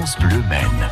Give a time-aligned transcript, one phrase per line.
[0.00, 0.88] France Bleu Maine.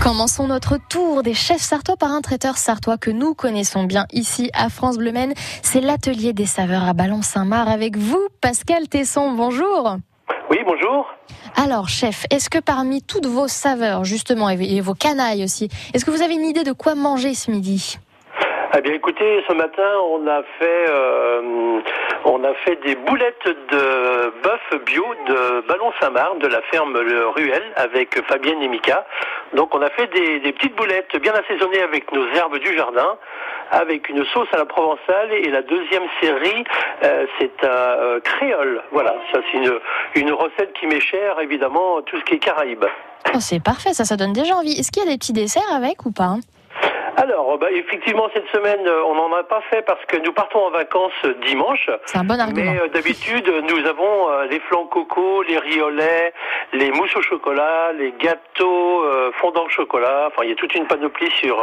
[0.00, 4.52] Commençons notre tour des chefs sartois par un traiteur sartois que nous connaissons bien ici
[4.54, 5.32] à France Bleu Maine.
[5.64, 9.32] C'est l'atelier des saveurs à Ballon-Saint-Marc avec vous, Pascal Tesson.
[9.32, 9.96] Bonjour.
[10.48, 11.12] Oui, bonjour.
[11.56, 16.12] Alors, chef, est-ce que parmi toutes vos saveurs, justement, et vos canailles aussi, est-ce que
[16.12, 17.98] vous avez une idée de quoi manger ce midi?
[18.76, 21.80] Eh bien, écoutez, ce matin, on a fait, euh,
[22.24, 27.62] on a fait des boulettes de bœuf bio de Ballon-Saint-Marc, de la ferme Le Ruel,
[27.76, 29.06] avec Fabienne et Mika.
[29.54, 33.16] Donc, on a fait des, petites boulettes bien assaisonnées avec nos herbes du jardin,
[33.70, 35.32] avec une sauce à la provençale.
[35.32, 36.64] Et la deuxième série,
[37.04, 38.82] euh, c'est un euh, créole.
[38.92, 39.78] Voilà, ça c'est une,
[40.16, 42.86] une recette qui m'est chère, évidemment, tout ce qui est Caraïbes.
[43.34, 44.72] Oh, c'est parfait, ça, ça donne déjà envie.
[44.72, 46.36] Est-ce qu'il y a des petits desserts avec ou pas?
[47.18, 50.60] Alors, bah, effectivement, cette semaine, euh, on n'en a pas fait parce que nous partons
[50.60, 51.90] en vacances dimanche.
[52.06, 52.70] C'est un bon argument.
[52.72, 56.32] Mais euh, d'habitude, nous avons euh, les flancs coco, les riolets,
[56.72, 59.02] les mousses au chocolat, les gâteaux
[59.40, 60.28] fondants au chocolat.
[60.28, 61.60] Enfin, il y a toute une panoplie sur,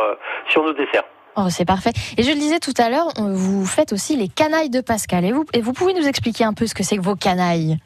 [0.50, 1.06] sur nos desserts.
[1.38, 1.92] Oh, c'est parfait.
[2.18, 5.24] Et je le disais tout à l'heure, vous faites aussi les canailles de Pascal.
[5.24, 7.78] Et vous, et vous pouvez nous expliquer un peu ce que c'est que vos canailles?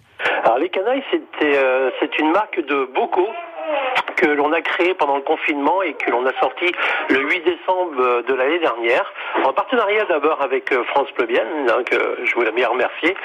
[0.44, 1.04] Alors, les canailles,
[1.40, 3.30] c'est une marque de bocaux
[4.20, 6.72] que l'on a créé pendant le confinement et que l'on a sorti
[7.10, 9.12] le 8 décembre de l'année dernière,
[9.46, 13.16] en partenariat d'abord avec euh, France Bleu hein, que je voulais bien remercier.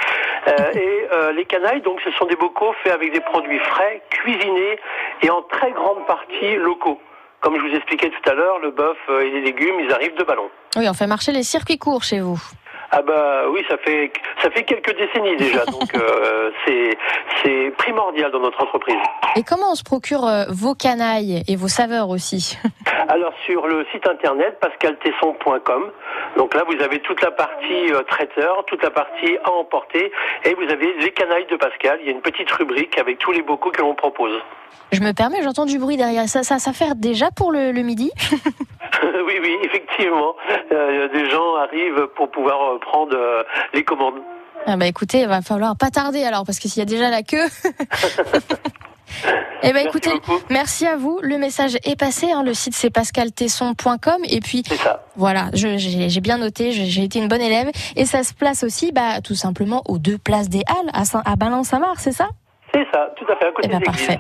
[0.47, 4.03] Euh, et euh, les canailles, donc, ce sont des bocaux faits avec des produits frais,
[4.11, 4.78] cuisinés
[5.23, 7.01] et en très grande partie locaux.
[7.41, 10.25] Comme je vous expliquais tout à l'heure, le bœuf et les légumes, ils arrivent de
[10.25, 10.48] ballon.
[10.77, 12.41] Oui, on fait marcher les circuits courts chez vous.
[12.97, 16.97] Ah bah oui, ça fait ça fait quelques décennies déjà, donc euh, c'est
[17.42, 18.97] c'est primordial dans notre entreprise.
[19.34, 22.56] Et comment on se procure euh, vos canailles et vos saveurs aussi
[23.09, 25.91] Alors sur le site internet pascaltesson.com.
[26.36, 30.12] Donc là vous avez toute la partie euh, traiteur, toute la partie à emporter
[30.45, 31.98] et vous avez les canailles de Pascal.
[32.01, 34.41] Il y a une petite rubrique avec tous les bocaux que l'on propose.
[34.92, 36.29] Je me permets, j'entends du bruit derrière.
[36.29, 38.12] Ça, ça, ça fait déjà pour le, le midi
[39.27, 40.35] Oui, oui, effectivement.
[40.73, 43.42] Euh, des gens arrivent pour pouvoir euh, prendre euh,
[43.73, 44.20] les commandes.
[44.67, 47.11] Ah bah écoutez, il va falloir pas tarder alors, parce que s'il y a déjà
[47.11, 47.47] la queue.
[49.63, 50.11] Eh ben écoutez,
[50.51, 51.20] merci à vous.
[51.23, 52.33] Le message est passé.
[52.33, 52.42] Hein.
[52.42, 54.64] Le site c'est pascaltesson.com et puis
[55.14, 56.73] voilà, j'ai bien noté.
[56.73, 60.19] J'ai été une bonne élève et ça se place aussi, bah tout simplement aux deux
[60.19, 62.29] places des Halles à, Saint, à Balin-Saint-Marc, c'est ça?
[62.74, 64.18] C'est ça, tout à fait à côté eh ben, parfait.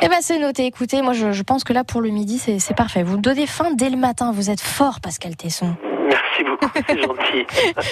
[0.00, 0.66] Eh ben c'est noté.
[0.66, 3.02] Écoutez, moi je, je, pense que là pour le midi c'est parfait.
[3.02, 4.30] Vous donnez faim dès le matin.
[4.32, 5.74] Vous êtes fort, Pascal Tesson.
[6.08, 7.46] Merci beaucoup, c'est gentil.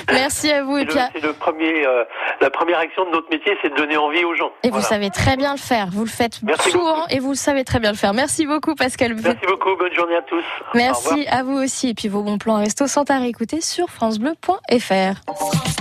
[0.12, 0.78] Merci à vous.
[0.78, 2.04] C'est le, premier, euh,
[2.40, 4.52] la première action de notre métier, c'est de donner envie aux gens.
[4.62, 5.88] Et vous savez très bien le faire.
[5.92, 8.14] Vous le faites souvent et vous le savez très bien le faire.
[8.14, 9.14] Merci beaucoup, Pascal.
[9.14, 9.76] Merci beaucoup.
[9.76, 10.44] Bonne journée à tous.
[10.74, 11.90] Merci à vous aussi.
[11.90, 15.75] Et puis vos bons plans resto sont à réécouter sur francebleu.fr.